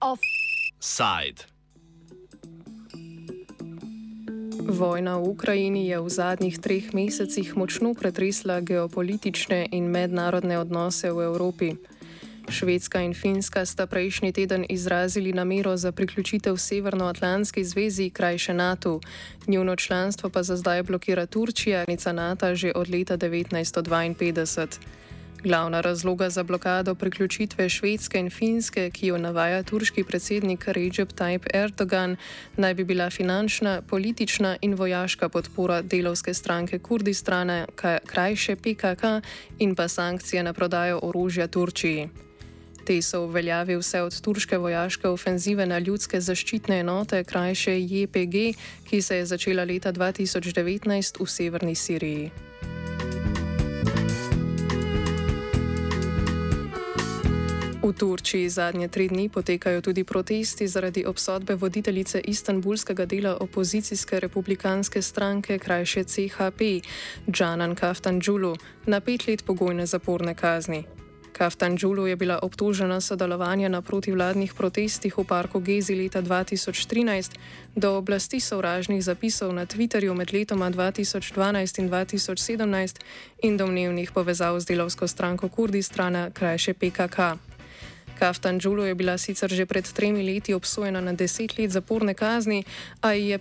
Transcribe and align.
Offside. 0.00 1.48
Vojna 4.68 5.16
v 5.16 5.28
Ukrajini 5.32 5.88
je 5.88 5.96
v 6.00 6.08
zadnjih 6.12 6.60
treh 6.60 6.92
mesecih 6.92 7.56
močno 7.56 7.96
pretresla 7.96 8.60
geopolitične 8.60 9.72
in 9.72 9.88
mednarodne 9.88 10.60
odnose 10.60 11.08
v 11.08 11.32
Evropi. 11.32 11.91
Švedska 12.52 13.00
in 13.00 13.14
Finska 13.14 13.66
sta 13.66 13.86
prejšnji 13.86 14.32
teden 14.32 14.66
izrazili 14.68 15.32
namero 15.32 15.76
za 15.76 15.92
priključitev 15.92 16.56
Severnoatlantski 16.56 17.64
zvezi, 17.64 18.10
krajše 18.10 18.54
NATO. 18.54 19.00
Njuno 19.46 19.76
članstvo 19.76 20.30
pa 20.30 20.42
za 20.42 20.56
zdaj 20.56 20.82
blokira 20.82 21.26
Turčija, 21.26 21.84
nica 21.88 22.12
NATO 22.12 22.54
že 22.54 22.72
od 22.74 22.90
leta 22.90 23.16
1952. 23.16 24.78
Glavna 25.44 25.80
razloga 25.80 26.30
za 26.30 26.42
blokado 26.42 26.94
priključitve 26.94 27.68
Švedske 27.68 28.18
in 28.18 28.30
Finske, 28.30 28.90
ki 28.90 29.06
jo 29.06 29.18
navaja 29.18 29.62
turški 29.62 30.04
predsednik 30.04 30.64
Recep 30.66 31.12
Tayyip 31.12 31.46
Erdogan, 31.54 32.16
naj 32.56 32.74
bi 32.74 32.84
bila 32.84 33.10
finančna, 33.10 33.82
politična 33.82 34.56
in 34.60 34.74
vojaška 34.74 35.28
podpora 35.28 35.82
delovske 35.82 36.34
stranke 36.34 36.78
Kurdistana, 36.78 37.66
krajše 38.06 38.56
PKK, 38.56 39.20
in 39.58 39.74
pa 39.74 39.88
sankcije 39.88 40.42
na 40.42 40.52
prodajo 40.52 41.00
orožja 41.02 41.46
Turčiji. 41.46 42.08
Te 42.84 43.02
so 43.02 43.26
v 43.26 43.32
veljavi 43.32 43.76
vse 43.78 44.02
od 44.02 44.20
turške 44.20 44.58
vojaške 44.58 45.08
ofenzive 45.08 45.66
na 45.66 45.78
ljudske 45.78 46.20
zaščitne 46.20 46.80
enote, 46.80 47.24
krajše 47.24 47.78
JPG, 47.80 48.56
ki 48.90 49.02
se 49.02 49.16
je 49.16 49.26
začela 49.26 49.64
leta 49.64 49.92
2019 49.92 51.22
v 51.22 51.26
severni 51.30 51.74
Siriji. 51.74 52.32
V 57.82 57.92
Turčiji 57.92 58.48
zadnje 58.48 58.88
tri 58.88 59.08
dni 59.08 59.28
potekajo 59.28 59.80
tudi 59.82 60.04
protesti 60.04 60.68
zaradi 60.68 61.04
obsodbe 61.06 61.54
voditeljice 61.54 62.20
istanbulskega 62.24 63.06
dela 63.06 63.36
opozicijske 63.40 64.20
republikanske 64.20 65.02
stranke, 65.02 65.58
krajše 65.58 66.04
CHP, 66.04 66.86
Džanan 67.30 67.74
Kaftanđulu, 67.74 68.56
na 68.86 69.00
pet 69.00 69.26
let 69.26 69.44
pogojne 69.44 69.86
zaporne 69.86 70.34
kazni. 70.34 71.01
Kaftan 71.32 71.76
Džulu 71.76 72.06
je 72.06 72.16
bila 72.16 72.38
obtožena 72.42 73.00
sodelovanja 73.00 73.68
na 73.68 73.82
protivladnih 73.82 74.54
protestih 74.54 75.18
v 75.18 75.24
parku 75.24 75.60
Gezi 75.60 75.94
leta 75.94 76.22
2013, 76.22 77.30
do 77.76 77.96
oblasti 77.96 78.40
sovražnih 78.40 79.04
zapisov 79.04 79.52
na 79.52 79.66
Twitterju 79.66 80.14
med 80.14 80.32
letoma 80.32 80.70
2012 80.70 81.78
in 81.78 81.90
2017 81.90 83.00
in 83.42 83.56
domnevnih 83.56 84.12
povezav 84.12 84.60
z 84.60 84.64
delovsko 84.64 85.08
stranko 85.08 85.48
Kurdistrana, 85.48 86.30
krajše 86.30 86.74
PKK. 86.74 87.18
Kaftan 88.18 88.60
Džulu 88.60 88.84
je 88.84 88.94
bila 88.94 89.18
sicer 89.18 89.50
že 89.50 89.66
pred 89.66 89.92
tremi 89.92 90.22
leti 90.22 90.54
obsojena 90.54 91.00
na 91.00 91.12
deset 91.12 91.58
let 91.58 91.70
zaporne 91.70 92.14
kazni, 92.14 92.64
a 93.00 93.12
ji 93.12 93.28
je 93.28 93.38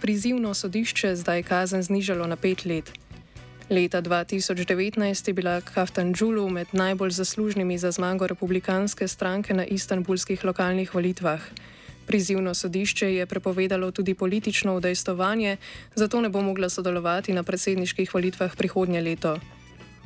prizivno 0.00 0.54
sodišče 0.54 1.16
zdaj 1.16 1.42
kazen 1.42 1.82
znižalo 1.82 2.26
na 2.26 2.36
pet 2.36 2.64
let. 2.64 3.01
Leta 3.70 4.02
2019 4.02 5.28
je 5.28 5.34
bila 5.34 5.60
Kaftan 5.60 6.14
Džulu 6.14 6.50
med 6.50 6.66
najbolj 6.72 7.10
zaslužnimi 7.10 7.78
za 7.78 7.90
zmago 7.90 8.26
republikanske 8.26 9.08
stranke 9.08 9.54
na 9.54 9.64
istanbulskih 9.64 10.44
lokalnih 10.44 10.94
volitvah. 10.94 11.40
Prizivno 12.06 12.54
sodišče 12.54 13.14
je 13.14 13.26
prepovedalo 13.26 13.90
tudi 13.90 14.14
politično 14.14 14.76
udejstovanje, 14.76 15.56
zato 15.94 16.20
ne 16.20 16.28
bo 16.28 16.42
mogla 16.42 16.68
sodelovati 16.68 17.32
na 17.32 17.42
predsedniških 17.42 18.14
volitvah 18.14 18.56
prihodnje 18.56 19.00
leto. 19.00 19.38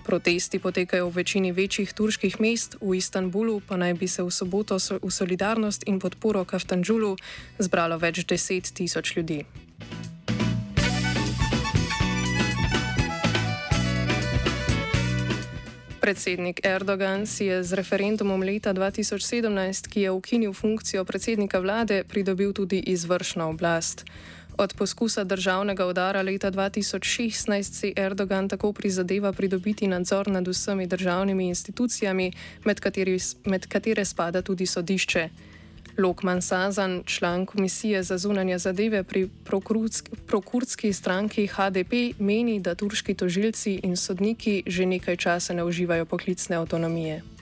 Protesti 0.07 0.59
potekajo 0.59 1.09
v 1.09 1.17
večini 1.17 1.53
večjih 1.53 1.93
turških 1.93 2.41
mest, 2.41 2.77
v 2.81 2.95
Istanbulu 2.95 3.61
pa 3.69 3.77
naj 3.77 3.95
bi 3.95 4.09
se 4.09 4.23
v 4.23 4.30
soboto 4.30 4.77
v 5.03 5.11
solidarnost 5.11 5.83
in 5.86 5.98
podporo 5.98 6.45
Kaftanžulu 6.45 7.17
zbralo 7.59 7.98
več 7.98 8.27
deset 8.27 8.70
tisoč 8.75 9.17
ljudi. 9.17 9.66
Predsednik 16.06 16.62
Erdogan 16.62 17.27
si 17.27 17.50
je 17.50 17.67
z 17.67 17.74
referendumom 17.74 18.39
leta 18.39 18.70
2017, 18.70 19.90
ki 19.90 20.06
je 20.06 20.11
ukinil 20.14 20.55
funkcijo 20.55 21.02
predsednika 21.02 21.58
vlade, 21.58 22.06
pridobil 22.06 22.55
tudi 22.55 22.78
izvršno 22.78 23.50
oblast. 23.50 24.06
Od 24.55 24.70
poskusa 24.78 25.24
državnega 25.27 25.83
udara 25.86 26.22
leta 26.22 26.50
2016 26.55 27.62
si 27.62 27.92
Erdogan 27.96 28.48
tako 28.48 28.70
prizadeva 28.72 29.33
pridobiti 29.33 29.90
nadzor 29.90 30.30
nad 30.30 30.48
vsemi 30.48 30.86
državnimi 30.86 31.48
institucijami, 31.48 32.33
med, 32.64 32.80
kateri, 32.80 33.18
med 33.44 33.67
katere 33.67 34.05
spada 34.05 34.42
tudi 34.42 34.67
sodišče. 34.67 35.28
Lokman 35.98 36.42
Sazan, 36.42 37.02
član 37.07 37.46
komisije 37.46 38.02
za 38.02 38.18
zunanje 38.18 38.58
zadeve 38.58 39.02
pri 39.02 39.29
prokurdski 40.27 40.92
stranki 40.92 41.46
HDP, 41.46 41.92
meni, 42.18 42.61
da 42.61 42.74
turški 42.74 43.14
tožilci 43.14 43.80
in 43.83 43.96
sodniki 43.96 44.62
že 44.67 44.86
nekaj 44.86 45.17
časa 45.17 45.55
ne 45.55 45.64
uživajo 45.64 46.05
poklicne 46.05 46.56
avtonomije. 46.56 47.36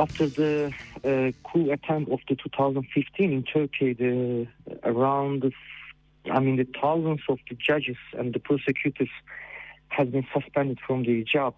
After 0.00 0.28
the 0.28 0.72
uh, 1.04 1.32
coup 1.46 1.70
attempt 1.70 2.10
of 2.10 2.20
the 2.26 2.34
2015 2.34 3.32
in 3.32 3.42
Turkey, 3.42 3.92
the 3.92 4.46
around, 4.82 5.52
I 6.30 6.40
mean, 6.40 6.56
the 6.56 6.66
thousands 6.80 7.20
of 7.28 7.38
the 7.50 7.54
judges 7.54 7.98
and 8.16 8.32
the 8.32 8.38
prosecutors 8.38 9.10
has 9.88 10.08
been 10.08 10.26
suspended 10.32 10.78
from 10.86 11.02
the 11.02 11.22
job. 11.24 11.54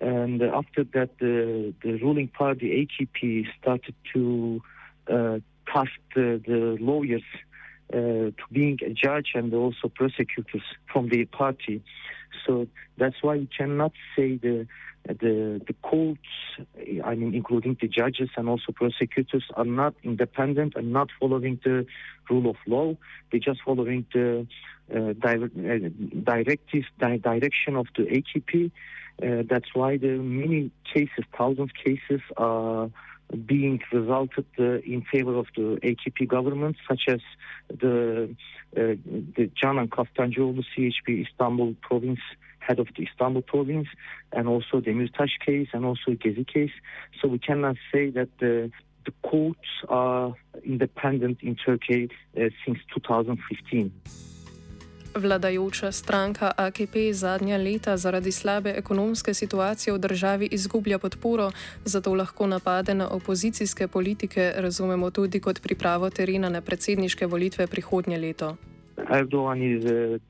And 0.00 0.42
after 0.42 0.82
that, 0.94 1.18
the, 1.20 1.72
the 1.84 1.92
ruling 1.98 2.26
party, 2.26 2.88
AKP, 2.88 3.46
started 3.60 3.94
to 4.14 4.62
uh, 5.06 5.38
cast 5.66 5.92
the, 6.16 6.42
the 6.44 6.76
lawyers 6.80 7.22
to 7.92 8.32
being 8.52 8.78
a 8.84 8.90
judge 8.90 9.32
and 9.34 9.52
also 9.54 9.88
prosecutors 9.88 10.62
from 10.92 11.08
the 11.08 11.24
party. 11.26 11.82
So 12.46 12.66
that's 12.96 13.16
why 13.22 13.34
you 13.34 13.48
cannot 13.56 13.92
say 14.16 14.36
the 14.36 14.66
the 15.06 15.60
the 15.66 15.74
courts, 15.82 16.20
I 17.04 17.14
mean, 17.14 17.34
including 17.34 17.76
the 17.80 17.88
judges 17.88 18.28
and 18.36 18.48
also 18.48 18.72
prosecutors, 18.72 19.44
are 19.54 19.64
not 19.64 19.94
independent 20.02 20.74
and 20.76 20.92
not 20.92 21.08
following 21.18 21.58
the 21.64 21.86
rule 22.28 22.50
of 22.50 22.56
law. 22.66 22.96
They're 23.30 23.40
just 23.40 23.60
following 23.64 24.06
the 24.12 24.46
uh, 24.94 24.98
uh, 24.98 25.12
directives, 26.24 26.86
di- 26.98 27.16
direction 27.18 27.76
of 27.76 27.86
the 27.96 28.04
AKP. 28.04 28.70
Uh, 29.22 29.42
that's 29.48 29.74
why 29.74 29.96
the 29.96 30.16
many 30.18 30.70
cases, 30.92 31.24
thousands 31.36 31.70
of 31.70 31.74
cases, 31.74 32.20
are 32.36 32.90
being 33.46 33.80
resulted 33.92 34.46
uh, 34.58 34.78
in 34.80 35.04
favor 35.12 35.36
of 35.36 35.46
the 35.56 35.78
AKP 35.82 36.28
government, 36.28 36.76
such 36.88 37.02
as 37.08 37.20
the 37.68 38.34
uh, 38.76 38.94
the 39.36 39.50
Canan 39.60 39.88
Kaftancıoğlu 39.88 40.62
CHP 40.62 41.26
Istanbul 41.26 41.74
province 41.80 42.20
head 42.60 42.78
of 42.78 42.88
the 42.96 43.02
Istanbul 43.04 43.42
province, 43.42 43.88
and 44.32 44.46
also 44.48 44.80
the 44.80 44.90
Demirtaş 44.90 45.30
case 45.44 45.68
and 45.72 45.84
also 45.84 46.10
the 46.12 46.16
Gezi 46.16 46.46
case. 46.46 46.72
So 47.20 47.28
we 47.28 47.38
cannot 47.38 47.76
say 47.92 48.10
that 48.10 48.28
the 48.38 48.70
the 49.04 49.12
courts 49.22 49.68
are 49.88 50.34
independent 50.64 51.38
in 51.42 51.56
Turkey 51.56 52.10
uh, 52.36 52.50
since 52.64 52.78
2015. 52.94 53.92
Vladajoča 55.14 55.92
stranka 55.92 56.52
AKP 56.56 57.12
zadnja 57.12 57.56
leta 57.56 57.96
zaradi 57.96 58.32
slabe 58.32 58.70
ekonomske 58.76 59.34
situacije 59.34 59.94
v 59.94 59.98
državi 59.98 60.48
izgublja 60.52 60.98
podporo, 60.98 61.50
zato 61.84 62.14
lahko 62.14 62.46
napade 62.46 62.94
na 62.94 63.08
opozicijske 63.08 63.88
politike 63.88 64.52
razumemo 64.56 65.10
tudi 65.10 65.40
kot 65.40 65.62
pripravo 65.62 66.10
terena 66.10 66.48
na 66.48 66.60
predsedniške 66.60 67.26
volitve 67.26 67.66
prihodnje 67.66 68.18
leto. 68.18 68.56
Erdogan 69.10 69.62
is 69.62 69.84
uh, 69.84 70.20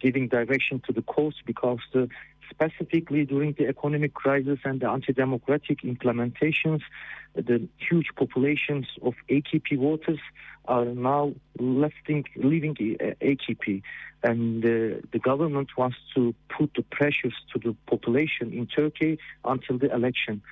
giving 0.00 0.30
direction 0.30 0.80
to 0.80 0.92
the 0.92 1.02
courts 1.14 1.38
because 1.46 1.82
the, 1.92 2.08
specifically 2.52 3.24
during 3.24 3.54
the 3.58 3.66
economic 3.66 4.14
crisis 4.14 4.58
and 4.64 4.80
the 4.80 4.88
anti-democratic 4.88 5.82
implementations, 5.82 6.80
the 7.34 7.68
huge 7.78 8.08
populations 8.16 8.86
of 9.02 9.14
AKP 9.28 9.78
voters 9.78 10.20
are 10.66 10.84
now 10.84 11.34
leaving, 11.58 12.24
leaving 12.36 12.74
AKP. 12.74 13.82
And 14.22 14.64
uh, 14.64 15.00
the 15.12 15.18
government 15.18 15.70
wants 15.76 15.96
to 16.14 16.34
put 16.56 16.70
the 16.76 16.82
pressures 16.82 17.34
to 17.52 17.58
the 17.58 17.74
population 17.86 18.52
in 18.52 18.66
Turkey 18.66 19.18
until 19.44 19.78
the 19.78 19.92
election. 19.92 20.42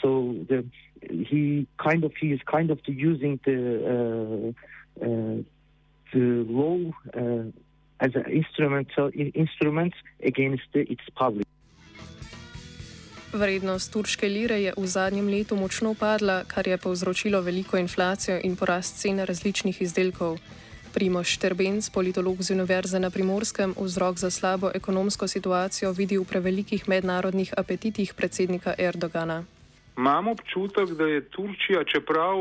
So 0.00 0.36
the, 0.48 0.64
he 1.02 1.66
kind 1.78 2.04
of 2.04 2.12
he 2.18 2.28
is 2.32 2.40
kind 2.46 2.70
of 2.70 2.78
using 2.86 3.40
the 3.44 4.54
uh, 4.54 4.62
as 8.00 8.12
an 8.14 8.24
instrumental 8.32 9.10
instrument 9.14 9.94
against 10.26 10.70
its 10.74 11.06
public. 11.18 11.46
Vrednost 13.32 13.92
turške 13.92 14.28
lire 14.28 14.58
je 14.58 14.72
v 14.76 14.86
zadnjem 14.86 15.28
letu 15.28 15.56
močno 15.56 15.94
padla, 15.94 16.42
kar 16.44 16.66
je 16.66 16.78
povzročilo 16.78 17.40
veliko 17.40 17.78
inflacijo 17.78 18.40
in 18.42 18.56
porast 18.56 18.98
cen 18.98 19.22
različnih 19.22 19.82
izdelkov. 19.82 20.38
Primoš 20.94 21.38
Šterbenc, 21.38 21.90
politolog 21.94 22.42
z 22.42 22.50
Univerze 22.50 22.98
na 22.98 23.10
Primorskem, 23.10 23.74
vzrok 23.78 24.18
za 24.18 24.30
slabo 24.30 24.70
ekonomsko 24.74 25.28
situacijo 25.28 25.92
vidi 25.92 26.18
v 26.18 26.24
prevelikih 26.24 26.88
mednarodnih 26.88 27.54
apetitih 27.56 28.14
predsednika 28.14 28.74
Erdogana. 28.78 29.44
Imam 30.00 30.28
občutek, 30.28 30.96
da 30.96 31.06
je 31.06 31.24
Turčija, 31.28 31.84
čeprav 31.84 32.36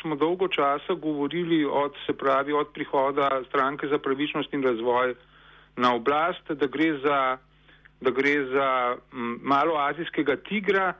smo 0.00 0.16
dolgo 0.16 0.48
časa 0.48 0.94
govorili 0.94 1.64
od, 1.64 1.94
pravi, 2.18 2.52
od 2.52 2.72
prihoda 2.74 3.42
stranke 3.48 3.86
za 3.86 3.98
pravičnost 3.98 4.54
in 4.54 4.62
razvoj 4.62 5.14
na 5.76 5.94
oblast, 5.94 6.50
da 6.50 6.66
gre 6.66 6.98
za 6.98 7.38
da 8.00 8.10
gre 8.10 8.44
za 8.44 8.96
malo 9.42 9.76
azijskega 9.78 10.36
tigra, 10.36 10.92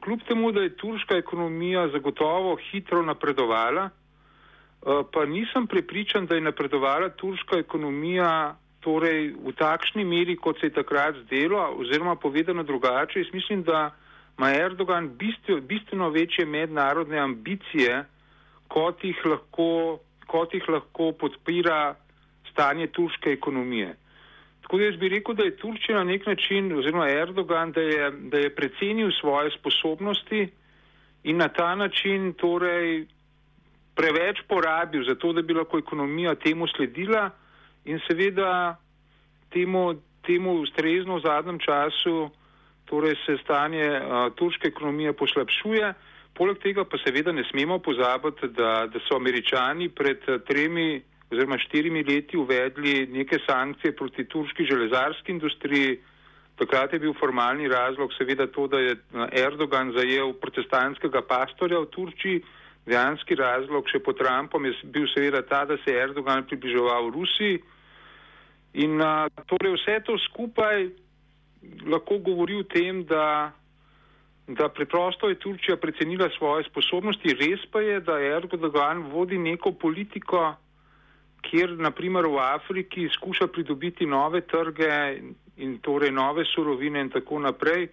kljub 0.00 0.20
temu, 0.28 0.52
da 0.52 0.60
je 0.60 0.76
turška 0.76 1.16
ekonomija 1.16 1.88
zagotovo 1.88 2.56
hitro 2.70 3.02
napredovala, 3.02 3.84
uh, 3.84 5.06
pa 5.12 5.24
nisem 5.24 5.66
prepričan, 5.66 6.26
da 6.26 6.34
je 6.34 6.40
napredovala 6.40 7.08
turška 7.08 7.58
ekonomija 7.58 8.56
torej 8.80 9.32
v 9.46 9.52
takšni 9.56 10.04
meri, 10.04 10.36
kot 10.36 10.60
se 10.60 10.66
je 10.66 10.76
takrat 10.76 11.16
zdelo, 11.24 11.62
oziroma 11.78 12.16
povedano 12.16 12.62
drugače. 12.62 13.18
Jaz 13.18 13.32
mislim, 13.32 13.62
da 13.62 13.94
ima 14.38 14.50
Erdogan 14.54 15.10
bistveno, 15.18 15.60
bistveno 15.60 16.08
večje 16.10 16.46
mednarodne 16.46 17.18
ambicije, 17.18 18.04
kot 18.68 19.04
jih 19.04 19.26
lahko, 19.26 19.98
kot 20.26 20.54
jih 20.54 20.68
lahko 20.68 21.12
podpira 21.12 21.94
stanje 22.50 22.86
turške 22.86 23.30
ekonomije. 23.30 23.96
Tako 24.62 24.78
da 24.78 24.84
jaz 24.84 24.96
bi 24.96 25.08
rekel, 25.08 25.34
da 25.34 25.42
je 25.44 25.56
Turčija 25.56 25.98
na 25.98 26.04
nek 26.04 26.26
način, 26.26 26.78
oziroma 26.78 27.08
Erdogan, 27.10 27.72
da 27.72 27.80
je, 27.80 28.10
da 28.10 28.38
je 28.38 28.54
precenil 28.54 29.10
svoje 29.20 29.50
sposobnosti 29.58 30.48
in 31.24 31.36
na 31.36 31.48
ta 31.48 31.74
način 31.74 32.32
torej 32.32 33.06
preveč 33.94 34.40
porabil 34.48 35.04
za 35.04 35.14
to, 35.14 35.32
da 35.32 35.42
bi 35.42 35.54
lahko 35.54 35.78
ekonomija 35.78 36.34
temu 36.34 36.66
sledila 36.66 37.30
in 37.84 38.00
seveda 38.08 38.76
temu, 39.50 39.94
temu 40.26 40.52
ustrezno 40.60 41.16
v 41.16 41.20
zadnjem 41.20 41.58
času 41.58 42.30
torej 42.90 43.16
se 43.26 43.36
stanje 43.42 43.86
a, 43.86 44.28
turške 44.36 44.68
ekonomije 44.68 45.12
poslabšuje. 45.12 45.94
Poleg 46.34 46.58
tega 46.58 46.84
pa 46.84 46.98
seveda 46.98 47.32
ne 47.32 47.44
smemo 47.50 47.78
pozabiti, 47.78 48.48
da, 48.56 48.86
da 48.90 49.02
so 49.06 49.16
američani 49.16 49.88
pred 49.88 50.24
tremi 50.48 51.02
oziroma 51.30 51.58
štirimi 51.58 52.02
leti 52.04 52.36
uvedli 52.36 53.06
neke 53.06 53.38
sankcije 53.46 53.96
proti 53.96 54.24
turški 54.24 54.66
železarski 54.70 55.32
industriji. 55.32 55.98
Takrat 56.58 56.92
je 56.92 56.98
bil 56.98 57.14
formalni 57.18 57.68
razlog 57.68 58.12
seveda 58.18 58.46
to, 58.46 58.66
da 58.66 58.78
je 58.78 58.96
Erdogan 59.32 59.92
zajel 59.96 60.32
protestantskega 60.38 61.22
pastorja 61.28 61.80
v 61.82 61.90
Turčiji. 61.90 62.42
Dejanski 62.86 63.34
razlog 63.34 63.88
še 63.88 63.98
po 64.04 64.12
Trumpom 64.12 64.66
je 64.68 64.74
bil 64.84 65.06
seveda 65.14 65.40
ta, 65.42 65.64
da 65.64 65.78
se 65.82 65.90
je 65.90 66.02
Erdogan 66.02 66.44
približeval 66.46 67.10
Rusiji. 67.10 67.62
In 68.84 69.00
a, 69.02 69.28
torej 69.50 69.74
vse 69.78 70.00
to 70.06 70.18
skupaj 70.28 70.90
lahko 71.86 72.18
govori 72.18 72.58
o 72.60 72.66
tem, 72.68 73.04
da, 73.04 73.52
da 74.48 74.68
preprosto 74.68 75.28
je 75.28 75.38
Turčija 75.38 75.76
precenila 75.76 76.28
svoje 76.38 76.64
sposobnosti. 76.64 77.36
Res 77.40 77.64
pa 77.72 77.80
je, 77.80 78.00
da 78.00 78.20
Erdogan 78.20 79.06
vodi 79.12 79.38
neko 79.38 79.72
politiko, 79.72 80.54
kjer 81.44 81.76
naprimer 81.76 82.26
v 82.26 82.40
Afriki 82.40 83.08
skuša 83.12 83.46
pridobiti 83.52 84.06
nove 84.06 84.40
trge 84.48 85.20
in 85.56 85.78
torej 85.84 86.10
nove 86.10 86.44
surovine 86.54 87.04
in 87.04 87.12
tako 87.12 87.38
naprej. 87.44 87.90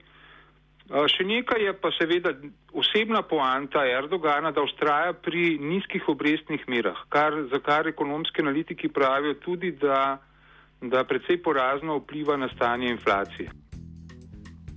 Še 0.91 1.23
nekaj 1.23 1.61
je 1.63 1.73
pa 1.79 1.91
seveda 1.95 2.33
osebna 2.75 3.21
poanta 3.23 3.83
Erdogana, 3.87 4.51
da 4.51 4.63
ustraja 4.65 5.13
pri 5.13 5.55
nizkih 5.59 6.07
obrestnih 6.11 6.65
merah, 6.67 6.97
kar, 7.09 7.37
za 7.51 7.61
kar 7.63 7.87
ekonomski 7.87 8.43
analitiki 8.43 8.89
pravijo 8.91 9.37
tudi, 9.43 9.71
da, 9.71 10.19
da 10.81 11.03
predvsej 11.03 11.43
porazno 11.43 11.97
vpliva 11.97 12.37
na 12.37 12.49
stanje 12.55 12.89
inflacije. 12.89 13.51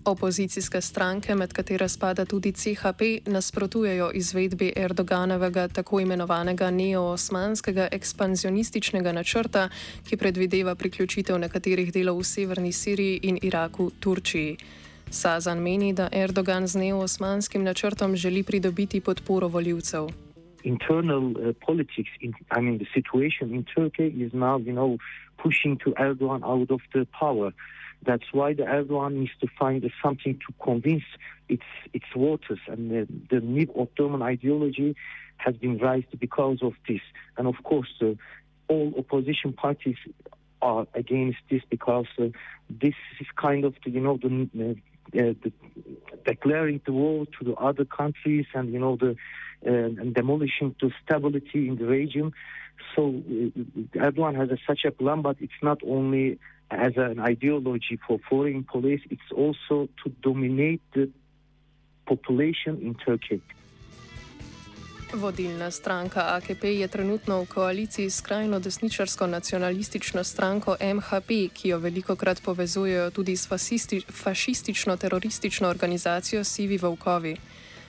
Opozicijske 0.06 0.80
stranke, 0.80 1.34
med 1.34 1.52
katere 1.52 1.88
spada 1.88 2.24
tudi 2.24 2.52
CHP, 2.52 3.00
nasprotujejo 3.26 4.10
izvedbi 4.14 4.72
Erdoganovega 4.76 5.68
tako 5.68 6.00
imenovanega 6.00 6.70
neo-osmanskega 6.70 7.88
ekspanzionističnega 7.92 9.12
načrta, 9.12 9.68
ki 10.08 10.16
predvideva 10.16 10.74
priključitev 10.74 11.38
nekaterih 11.38 11.92
delov 11.92 12.18
v 12.18 12.24
severni 12.24 12.72
Siriji 12.72 13.20
in 13.22 13.38
Iraku 13.42 13.90
Turčiji. 14.00 14.56
Sazan 15.10 15.62
meni, 15.62 15.92
da 15.92 16.08
Erdogan 16.12 16.66
z 16.66 16.78
neo-osmanskim 16.78 17.64
načrtom 17.64 18.16
želi 18.16 18.42
pridobiti 18.42 19.00
podporo 19.00 19.48
voljivcev. 19.48 20.23
Internal 20.64 21.34
uh, 21.36 21.52
politics, 21.52 22.10
in, 22.20 22.34
I 22.50 22.60
mean, 22.60 22.78
the 22.78 22.86
situation 22.94 23.54
in 23.54 23.64
Turkey 23.64 24.08
is 24.22 24.32
now, 24.32 24.56
you 24.58 24.72
know, 24.72 24.98
pushing 25.38 25.78
to 25.84 25.92
Erdogan 25.92 26.42
out 26.42 26.70
of 26.70 26.80
the 26.92 27.06
power. 27.18 27.52
That's 28.04 28.24
why 28.32 28.54
the 28.54 28.64
Erdogan 28.64 29.14
needs 29.14 29.32
to 29.40 29.48
find 29.58 29.88
something 30.02 30.34
to 30.46 30.54
convince 30.62 31.04
its 31.48 31.62
its 31.92 32.06
voters, 32.16 32.60
and 32.66 32.90
the, 32.90 33.06
the 33.30 33.40
new 33.40 33.66
Ottoman 33.78 34.22
ideology 34.22 34.96
has 35.36 35.54
been 35.56 35.78
raised 35.78 36.18
because 36.18 36.58
of 36.62 36.72
this. 36.88 37.00
And 37.36 37.46
of 37.46 37.56
course, 37.62 37.92
uh, 38.00 38.14
all 38.68 38.94
opposition 38.98 39.52
parties 39.52 39.96
are 40.62 40.86
against 40.94 41.38
this 41.50 41.62
because 41.68 42.06
uh, 42.18 42.28
this 42.70 42.94
is 43.20 43.26
kind 43.36 43.64
of 43.64 43.74
the, 43.84 43.90
you 43.90 44.00
know 44.00 44.16
the, 44.16 44.48
uh, 44.72 45.34
the 45.42 45.52
declaring 46.24 46.80
the 46.86 46.92
war 46.92 47.26
to 47.38 47.44
the 47.44 47.54
other 47.54 47.84
countries 47.84 48.46
and 48.54 48.72
you 48.72 48.78
know 48.78 48.96
the 48.96 49.14
and 49.64 50.14
demolishing 50.14 50.74
the 50.80 50.90
stability 51.02 51.68
in 51.68 51.76
the 51.76 51.86
region. 51.86 52.32
So 52.94 53.08
uh, 53.08 53.98
Erdogan 53.98 54.36
has 54.36 54.50
a, 54.50 54.58
such 54.66 54.84
a 54.84 54.90
plan, 54.90 55.22
but 55.22 55.36
it's 55.40 55.62
not 55.62 55.80
only 55.86 56.38
as 56.70 56.92
an 56.96 57.20
ideology 57.20 57.98
for 58.06 58.18
foreign 58.28 58.64
policy, 58.64 59.04
it's 59.10 59.32
also 59.34 59.88
to 60.02 60.10
dominate 60.22 60.82
the 60.92 61.10
population 62.06 62.80
in 62.82 62.94
Turkey. 62.94 63.40
Vodilna 65.14 65.70
stranka 65.70 66.20
AKP 66.20 66.64
je 66.64 66.88
trenutno 66.88 67.42
v 67.42 67.46
koaliciji 67.46 68.10
s 68.10 68.16
skrajno 68.16 68.58
desničarsko 68.58 69.26
nacionalistično 69.26 70.24
stranko 70.24 70.76
MHP, 70.80 71.28
ki 71.54 71.68
jo 71.68 71.78
veliko 71.78 72.16
krat 72.16 72.42
povezujejo 72.42 73.10
tudi 73.10 73.36
s 73.36 73.48
fašistično-teroristično 74.10 75.68
organizacijo 75.68 76.44
Sivi 76.44 76.78
Volkovi. 76.78 77.36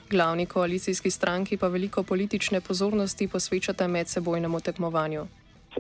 Glavni 0.09 0.45
koalicijski 0.45 1.11
stranki 1.11 1.57
pa 1.57 1.67
veliko 1.67 2.03
politične 2.03 2.61
pozornosti 2.61 3.27
posvečata 3.27 3.87
medsebojnemu 3.87 4.59
tekmovanju. 4.59 5.27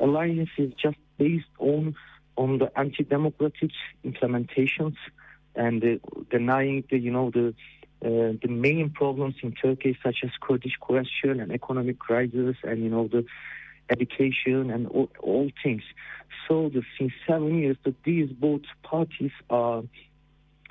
Alliance 0.01 0.51
is 0.57 0.71
just 0.83 0.99
based 1.17 1.53
on 1.59 1.93
on 2.35 2.59
the 2.59 2.67
anti-democratic 2.75 3.71
implementations 4.03 4.95
and 5.55 5.83
uh, 5.83 5.97
denying 6.31 6.83
the, 6.89 6.97
you 6.97 7.11
know, 7.11 7.31
the 7.31 7.53
uh, 8.01 8.33
the 8.41 8.49
main 8.49 8.89
problems 8.89 9.35
in 9.41 9.53
Turkey, 9.53 9.97
such 10.03 10.17
as 10.23 10.31
Kurdish 10.41 10.77
question 10.79 11.39
and 11.39 11.51
economic 11.51 11.97
crisis, 11.97 12.55
and 12.63 12.83
you 12.83 12.89
know 12.89 13.07
the 13.07 13.25
education 13.89 14.69
and 14.69 14.87
all, 14.87 15.09
all 15.19 15.49
things. 15.63 15.83
So 16.47 16.69
the, 16.69 16.83
since 16.99 17.13
seven 17.25 17.57
years, 17.57 17.77
that 17.83 17.95
these 18.03 18.29
both 18.31 18.63
parties 18.83 19.31
are 19.49 19.83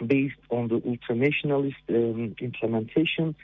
based 0.05 0.37
on 0.51 0.69
the 0.69 0.81
ultranationalist 0.81 1.75
um, 1.89 2.35
implementation, 2.41 3.35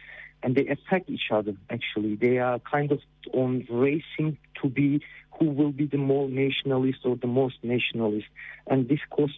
and 0.43 0.55
they 0.55 0.67
attack 0.67 1.05
each 1.09 1.31
other. 1.31 1.55
Actually, 1.69 2.17
they 2.17 2.39
are 2.39 2.59
kind 2.61 2.93
of 2.93 3.01
on 3.33 3.67
racing 3.71 4.39
to 4.63 4.69
be 4.69 5.01
who 5.39 5.47
will 5.47 5.73
be 5.73 5.87
the 5.87 5.99
more 5.99 6.29
nationalist 6.29 6.99
or 7.05 7.17
the 7.17 7.27
most 7.27 7.57
nationalist, 7.63 8.27
and 8.67 8.89
this 8.89 9.01
costs 9.11 9.37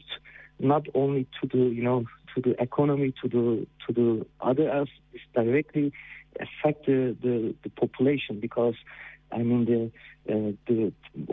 not 0.58 0.86
only 0.94 1.26
to 1.40 1.46
the 1.46 1.64
you 1.64 1.82
know 1.82 2.04
to 2.34 2.40
the 2.40 2.60
economy 2.62 3.12
to 3.22 3.28
the 3.28 3.66
to 3.86 3.92
the 3.92 4.26
other 4.40 4.68
aspects 4.68 5.26
directly 5.34 5.92
affect 6.40 6.86
the, 6.86 7.16
the, 7.22 7.54
the 7.62 7.70
population 7.70 8.40
because 8.40 8.74
I 9.30 9.38
mean 9.38 9.64
the 9.64 10.32
uh, 10.32 10.52
the 10.66 10.92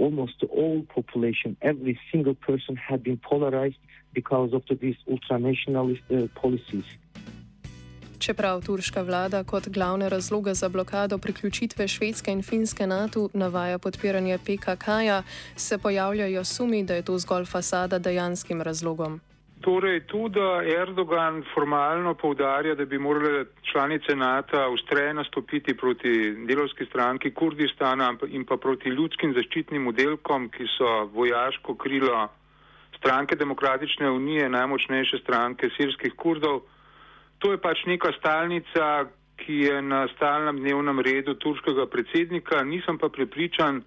almost 0.10 0.38
whole 0.58 0.84
population 0.96 1.50
every 1.62 1.96
single 2.12 2.36
person 2.48 2.76
had 2.90 3.00
been 3.04 3.20
polarized 3.30 3.82
because 4.14 4.52
of 4.58 4.62
the, 4.70 4.76
these 4.76 5.00
ultranationalist 5.14 6.04
uh, 6.12 6.28
policies. 6.42 6.88
Čeprav 8.20 8.66
turška 8.66 9.02
vlada 9.02 9.44
kot 9.44 9.68
glavne 9.68 10.10
razloge 10.10 10.54
za 10.54 10.70
blokado 10.70 11.18
priključitve 11.18 11.88
Švedske 11.88 12.32
in 12.32 12.42
Finske 12.44 12.88
NATO 12.88 13.30
navaja 13.34 13.78
podpiranje 13.80 14.38
PKK-ja, 14.38 15.24
se 15.56 15.78
pojavljajo 15.78 16.44
sumi, 16.44 16.84
da 16.84 16.96
je 16.96 17.02
to 17.02 17.18
zgolj 17.18 17.46
fasada 17.46 18.00
dejanskim 18.00 18.62
razlogom. 18.62 19.22
Torej, 19.60 20.06
tu, 20.08 20.30
da 20.32 20.64
Erdogan 20.64 21.42
formalno 21.54 22.14
povdarja, 22.16 22.76
da 22.76 22.86
bi 22.86 22.98
morale 22.98 23.46
članice 23.72 24.16
NATO 24.16 24.70
ustreje 24.72 25.14
nastopiti 25.14 25.74
proti 25.78 26.32
delovski 26.48 26.86
stranki 26.86 27.34
Kurdistana 27.34 28.14
in 28.28 28.46
pa 28.46 28.58
proti 28.58 28.90
ljudskim 28.90 29.34
zaščitnim 29.36 29.84
modelkom, 29.84 30.48
ki 30.50 30.68
so 30.78 31.10
vojaško 31.14 31.76
krilo 31.76 32.30
stranke 32.98 33.36
Demokratične 33.36 34.10
unije, 34.12 34.50
najmočnejše 34.50 35.18
stranke 35.18 35.70
sirskih 35.78 36.16
kurdov, 36.16 36.62
to 37.40 37.52
je 37.52 37.58
pač 37.58 37.84
neka 37.88 38.12
stalnica, 38.20 39.10
ki 39.40 39.60
je 39.68 39.82
na 39.82 40.08
stalnem 40.16 40.60
dnevnem 40.60 41.00
redu 41.00 41.36
turškega 41.36 41.86
predsednika. 41.88 42.64
Nisem 42.64 42.98
pa 42.98 43.10
prepričan, 43.10 43.84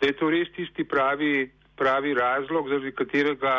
da 0.00 0.06
je 0.06 0.16
to 0.16 0.30
res 0.30 0.48
tisti 0.56 0.84
pravi, 0.84 1.50
pravi 1.76 2.14
razlog, 2.14 2.68
zaradi 2.68 2.92
katerega 2.96 3.56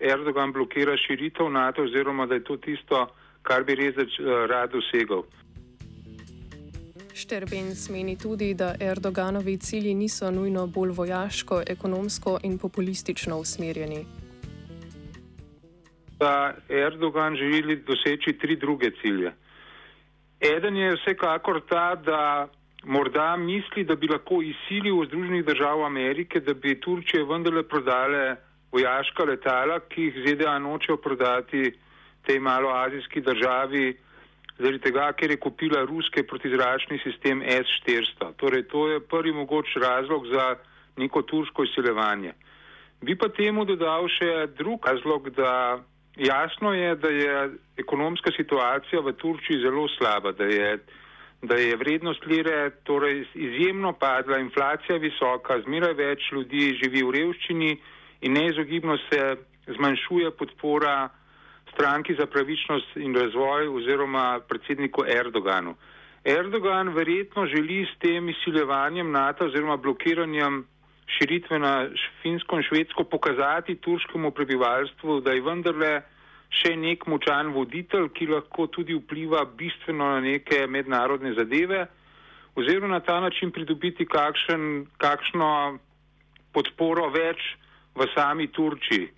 Erdogan 0.00 0.52
blokira 0.52 0.96
širitev 0.96 1.50
NATO 1.50 1.82
oziroma 1.82 2.26
da 2.26 2.34
je 2.34 2.44
to 2.44 2.56
tisto, 2.56 3.06
kar 3.42 3.64
bi 3.64 3.74
res 3.74 3.96
eh, 3.98 4.46
rad 4.48 4.70
dosegal. 4.70 5.24
Šterbenc 7.14 7.88
meni 7.90 8.16
tudi, 8.18 8.54
da 8.54 8.74
Erdoganovi 8.80 9.56
cilji 9.58 9.94
niso 9.94 10.30
nujno 10.30 10.66
bolj 10.66 10.90
vojaško, 10.90 11.62
ekonomsko 11.66 12.38
in 12.42 12.58
populistično 12.58 13.38
usmerjeni. 13.38 14.04
Da 16.18 16.54
Erdogan 16.68 17.36
želi 17.36 17.76
doseči 17.86 18.38
tri 18.38 18.56
druge 18.56 18.90
cilje. 19.02 19.32
Eden 20.40 20.76
je 20.76 20.96
vsekakor 20.96 21.60
ta, 21.68 21.94
da 21.94 22.48
morda 22.84 23.36
misli, 23.36 23.84
da 23.84 23.94
bi 23.94 24.08
lahko 24.10 24.42
izsilil 24.42 25.00
v 25.00 25.06
Združenih 25.06 25.44
držav 25.46 25.84
Amerike, 25.84 26.40
da 26.40 26.54
bi 26.54 26.80
Turčije 26.80 27.24
vendarle 27.24 27.62
prodale 27.62 28.36
vojaška 28.74 29.24
letala, 29.28 29.78
ki 29.88 30.08
jih 30.08 30.20
ZDA 30.24 30.58
nočejo 30.58 30.96
prodati 30.96 31.70
tej 32.26 32.40
maloazijski 32.40 33.20
državi, 33.20 33.86
zaradi 34.58 34.80
tega, 34.82 35.10
ker 35.18 35.30
je 35.30 35.40
kupila 35.40 35.84
ruske 35.86 36.24
protizračni 36.26 36.98
sistem 37.02 37.42
S-400. 37.42 38.32
Torej, 38.40 38.66
to 38.70 38.88
je 38.88 39.00
prvi 39.00 39.32
mogoč 39.32 39.76
razlog 39.82 40.26
za 40.32 40.54
neko 40.96 41.22
turško 41.22 41.64
izselevanje. 41.64 42.32
Bi 43.02 43.16
pa 43.18 43.28
temu 43.28 43.64
dodal 43.68 44.06
še 44.08 44.46
drug 44.58 44.86
razlog, 44.86 45.30
da 45.36 45.82
jasno 46.16 46.72
je, 46.74 46.94
da 46.96 47.08
je 47.10 47.34
ekonomska 47.82 48.30
situacija 48.36 49.02
v 49.02 49.12
Turčiji 49.12 49.60
zelo 49.60 49.88
slaba, 49.98 50.32
da 50.32 50.44
je, 50.44 50.78
da 51.42 51.58
je 51.58 51.76
vrednost 51.76 52.26
lire 52.26 52.70
torej 52.88 53.26
izjemno 53.34 53.92
padla, 53.92 54.38
inflacija 54.38 54.98
visoka, 55.02 55.58
zmeraj 55.66 55.98
več 55.98 56.30
ljudi 56.32 56.70
živi 56.80 57.02
v 57.02 57.12
revščini 57.18 57.74
in 58.24 58.32
neizogibno 58.32 58.96
se 59.08 59.36
zmanjšuje 59.76 60.30
podpora 60.30 61.08
stranki 61.72 62.14
za 62.18 62.26
pravičnost 62.26 62.96
in 62.96 63.14
razvoj 63.14 63.68
oziroma 63.68 64.40
predsedniku 64.48 65.04
Erdoganu. 65.20 65.74
Erdogan 66.24 66.88
verjetno 66.88 67.46
želi 67.46 67.84
s 67.84 67.98
tem 67.98 68.28
izsiljevanjem 68.28 69.10
NATO 69.10 69.44
oziroma 69.44 69.76
blokiranjem 69.76 70.64
širitve 71.06 71.58
na 71.58 71.88
Finsko 72.22 72.56
in 72.56 72.62
Švedsko 72.62 73.04
pokazati 73.04 73.74
turškemu 73.76 74.30
prebivalstvu, 74.30 75.20
da 75.20 75.32
je 75.32 75.42
vendarle 75.44 75.92
še 76.48 76.72
nek 76.76 77.04
močan 77.06 77.52
voditelj, 77.52 78.08
ki 78.16 78.30
lahko 78.30 78.66
tudi 78.66 78.94
vpliva 78.94 79.44
bistveno 79.44 80.14
na 80.14 80.20
neke 80.20 80.66
mednarodne 80.66 81.34
zadeve 81.34 81.86
oziroma 82.56 82.88
na 82.94 83.00
ta 83.00 83.20
način 83.20 83.50
pridobiti 83.50 84.06
kakšen, 84.06 84.86
kakšno 84.96 85.50
podporo 86.54 87.10
več 87.10 87.42
v 87.94 88.06
sami 88.14 88.48
Turčiji, 88.48 89.08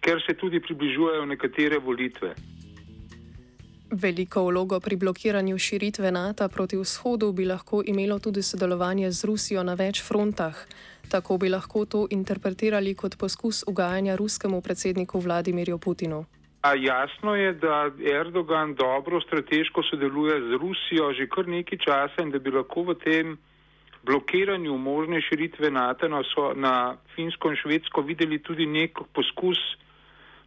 ker 0.00 0.22
se 0.26 0.34
tudi 0.34 0.60
približujejo 0.60 1.26
nekatere 1.26 1.78
volitve. 1.78 2.34
Veliko 3.90 4.44
vlogo 4.46 4.78
pri 4.80 4.96
blokiranju 4.96 5.58
širitve 5.58 6.12
NATO 6.12 6.48
proti 6.48 6.76
vzhodu 6.76 7.32
bi 7.32 7.44
lahko 7.44 7.82
imelo 7.86 8.18
tudi 8.18 8.42
sodelovanje 8.42 9.10
z 9.10 9.24
Rusijo 9.24 9.62
na 9.62 9.74
več 9.74 10.02
frontah. 10.02 10.54
Tako 11.10 11.38
bi 11.38 11.48
lahko 11.50 11.84
to 11.84 12.06
interpretirali 12.10 12.94
kot 12.94 13.18
poskus 13.18 13.64
ugajanja 13.66 14.14
ruskemu 14.16 14.60
predsedniku 14.60 15.20
Vladimirju 15.20 15.78
Putinu. 15.78 16.24
A 16.62 16.74
jasno 16.74 17.34
je, 17.34 17.52
da 17.52 17.90
Erdogan 17.98 18.74
dobro 18.74 19.20
strateško 19.20 19.82
sodeluje 19.82 20.40
z 20.40 20.58
Rusijo 20.62 21.12
že 21.12 21.26
kar 21.26 21.48
nekaj 21.48 21.78
časa 21.78 22.22
in 22.22 22.30
da 22.30 22.38
bi 22.38 22.50
lahko 22.50 22.82
v 22.82 22.94
tem 22.94 23.38
blokiranju 24.02 24.78
možne 24.78 25.20
širitve 25.20 25.70
NATO 25.70 26.08
na, 26.08 26.22
na 26.54 26.96
Finsko 27.14 27.50
in 27.50 27.56
Švedsko 27.56 28.00
videli 28.00 28.42
tudi 28.42 28.66
nek 28.66 28.98
poskus, 29.14 29.58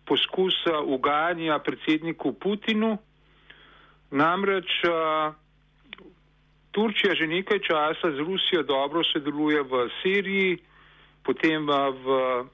poskus 0.05 0.55
ugajanja 0.86 1.60
predsedniku 1.60 2.33
Putinu. 2.33 2.98
Namreč 4.12 4.69
Turčija 6.74 7.13
že 7.15 7.27
nekaj 7.27 7.60
časa 7.60 8.12
z 8.17 8.19
Rusijo 8.19 8.63
dobro 8.63 9.03
sodeluje 9.05 9.62
v 9.62 9.89
Siriji, 10.01 10.57
potem 11.24 11.65
v, 11.69 12.05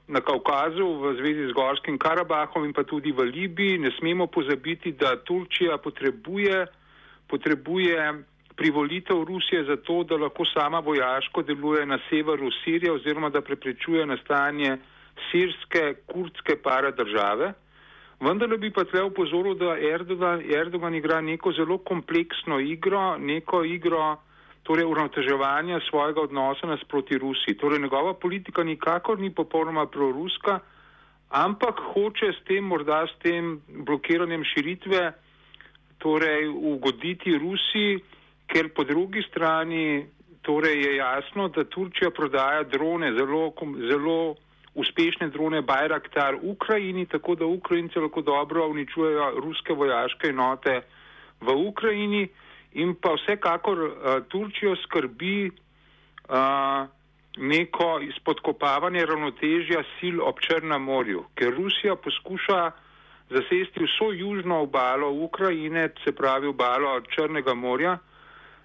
na 0.08 0.20
Kaukazu 0.20 0.84
v 1.00 1.16
zvezi 1.16 1.48
z 1.48 1.52
Gorskim 1.56 1.98
Karabahom 1.98 2.68
in 2.68 2.76
pa 2.76 2.84
tudi 2.84 3.12
v 3.12 3.24
Libiji. 3.32 3.80
Ne 3.80 3.90
smemo 3.96 4.28
pozabiti, 4.28 4.92
da 4.92 5.16
Turčija 5.16 5.80
potrebuje, 5.80 6.68
potrebuje 7.26 7.96
privolitev 8.60 9.24
Rusije 9.24 9.64
za 9.64 9.76
to, 9.76 10.02
da 10.04 10.16
lahko 10.20 10.44
sama 10.44 10.78
vojaško 10.78 11.42
deluje 11.42 11.86
na 11.86 11.98
severu 12.10 12.50
Sirije 12.64 12.92
oziroma 12.92 13.30
da 13.30 13.40
preprečuje 13.40 14.06
nastajanje 14.06 14.76
sirske, 15.30 15.94
kurdske 16.06 16.56
para 16.62 16.90
države. 16.90 17.52
Vendar 18.20 18.58
bi 18.58 18.70
pa 18.70 18.84
tle 18.84 19.02
upozoril, 19.08 19.54
da 19.54 19.78
Erdogan, 19.94 20.44
Erdogan 20.60 20.94
igra 20.94 21.20
neko 21.20 21.52
zelo 21.52 21.78
kompleksno 21.78 22.60
igro, 22.60 23.16
neko 23.18 23.64
igro 23.64 24.16
torej 24.62 24.84
uravnoteževanja 24.84 25.80
svojega 25.88 26.20
odnosa 26.20 26.66
nasproti 26.66 27.18
Rusiji. 27.18 27.56
Torej 27.56 27.80
njegova 27.80 28.14
politika 28.14 28.64
nikakor 28.64 29.18
ni 29.18 29.34
popolnoma 29.34 29.86
proruska, 29.86 30.58
ampak 31.30 31.80
hoče 31.94 32.32
s 32.36 32.44
tem, 32.44 32.64
morda 32.64 33.06
s 33.08 33.22
tem 33.22 33.60
blokiranjem 33.88 34.44
širitve, 34.44 35.12
torej 35.98 36.48
ugoditi 36.48 37.38
Rusiji 37.38 38.00
ker 38.52 38.68
po 38.74 38.84
drugi 38.84 39.22
strani 39.30 40.06
torej 40.42 40.82
je 40.82 40.96
jasno, 40.96 41.48
da 41.48 41.64
Turčija 41.64 42.10
prodaja 42.10 42.62
drone, 42.62 43.12
zelo, 43.12 43.52
zelo 43.90 44.34
uspešne 44.74 45.28
drone 45.28 45.62
Bayraktar 45.62 46.38
Ukrajini, 46.42 47.06
tako 47.06 47.34
da 47.34 47.46
Ukrajinci 47.46 47.98
lahko 47.98 48.22
dobro 48.22 48.66
uničujejo 48.68 49.30
ruske 49.44 49.72
vojaške 49.72 50.28
enote 50.28 50.80
v 51.40 51.56
Ukrajini. 51.68 52.28
In 52.72 52.94
pa 52.94 53.14
vsekakor 53.14 53.78
uh, 53.78 53.92
Turčijo 54.28 54.76
skrbi 54.76 55.50
uh, 55.50 56.86
neko 57.36 57.98
izpodkopavanje 58.02 59.06
ravnotežja 59.06 59.82
sil 59.96 60.22
ob 60.22 60.38
Črnem 60.40 60.82
morju, 60.82 61.24
ker 61.34 61.54
Rusija 61.54 61.96
poskuša 61.96 62.70
zasesti 63.30 63.84
vso 63.84 64.12
južno 64.12 64.62
obalo 64.62 65.10
Ukrajine, 65.10 65.90
se 66.04 66.12
pravi 66.12 66.46
obalo 66.46 67.00
Črnega 67.14 67.54
morja, 67.54 67.98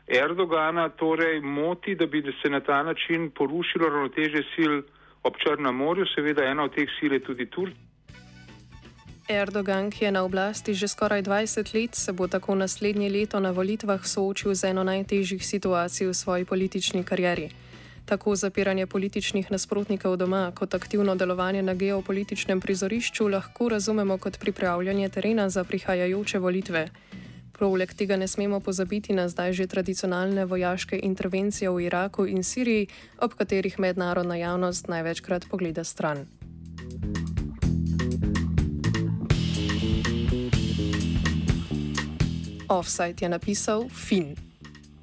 Erdogana 0.07 0.89
torej 0.89 1.41
moti, 1.41 1.95
da 1.95 2.05
bi 2.05 2.23
se 2.41 2.49
na 2.49 2.59
ta 2.59 2.83
način 2.83 3.31
porušilo 3.31 3.89
ravnoteže 3.89 4.43
sil 4.53 4.73
ob 5.23 5.33
Črnem 5.43 5.75
morju, 5.75 6.05
seveda 6.15 6.43
ena 6.43 6.63
od 6.63 6.75
teh 6.75 6.89
sil 6.97 7.13
je 7.13 7.19
tudi 7.19 7.45
Turčija. 7.49 7.85
Erdogan, 9.29 9.89
ki 9.89 10.05
je 10.05 10.11
na 10.11 10.21
oblasti 10.23 10.73
že 10.73 10.87
skoraj 10.87 11.23
20 11.23 11.73
let, 11.73 11.95
se 11.95 12.13
bo 12.13 12.27
tako 12.27 12.55
naslednje 12.55 13.09
leto 13.09 13.39
na 13.39 13.51
volitvah 13.51 14.05
soočil 14.05 14.53
z 14.53 14.69
eno 14.69 14.83
najtežjih 14.83 15.41
situacij 15.41 16.07
v 16.07 16.13
svoji 16.13 16.45
politični 16.45 17.03
karieri. 17.03 17.49
Tako 18.05 18.35
zapiranje 18.35 18.85
političnih 18.85 19.51
nasprotnikov 19.51 20.17
doma 20.17 20.51
kot 20.55 20.73
aktivno 20.73 21.15
delovanje 21.15 21.63
na 21.63 21.73
geopolitičnem 21.73 22.61
prizorišču 22.61 23.27
lahko 23.27 23.69
razumemo 23.69 24.17
kot 24.17 24.37
pripravljanje 24.39 25.09
terena 25.09 25.49
za 25.49 25.63
prihajajoče 25.63 26.39
volitve. 26.39 26.89
Poleg 27.55 27.93
tega 27.95 28.17
ne 28.19 28.27
smemo 28.27 28.59
pozabiti 28.59 29.13
na 29.15 29.29
zdaj 29.31 29.53
že 29.53 29.67
tradicionalne 29.67 30.45
vojaške 30.45 30.99
intervencije 30.99 31.71
v 31.71 31.87
Iraku 31.87 32.27
in 32.27 32.43
Siriji, 32.43 32.87
ob 33.23 33.33
katerih 33.33 33.79
mednarodna 33.79 34.35
javnost 34.35 34.87
največkrat 34.87 35.47
pogleda 35.47 35.83
stran. 35.83 36.27
Offside 42.67 43.21
je 43.21 43.29
napisal 43.29 43.87
Finn. 43.89 44.44